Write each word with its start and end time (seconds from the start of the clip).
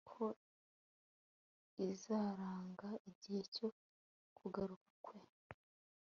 ko 0.09 0.23
izaranga 1.87 2.87
igihe 3.09 3.41
cyo 3.53 3.67
kugaruka 4.37 4.89
kwe 5.05 5.19